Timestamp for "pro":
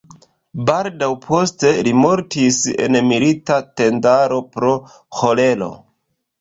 4.59-4.75